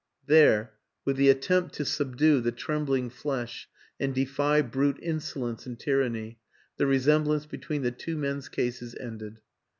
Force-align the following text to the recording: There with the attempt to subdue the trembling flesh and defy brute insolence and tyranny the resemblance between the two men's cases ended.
There 0.25 0.71
with 1.05 1.15
the 1.17 1.29
attempt 1.29 1.75
to 1.75 1.85
subdue 1.85 2.41
the 2.41 2.51
trembling 2.51 3.11
flesh 3.11 3.67
and 3.99 4.15
defy 4.15 4.63
brute 4.63 4.97
insolence 4.99 5.67
and 5.67 5.79
tyranny 5.79 6.39
the 6.77 6.87
resemblance 6.87 7.45
between 7.45 7.83
the 7.83 7.91
two 7.91 8.17
men's 8.17 8.49
cases 8.49 8.95
ended. 8.99 9.41